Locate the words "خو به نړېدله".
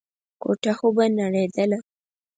0.77-1.77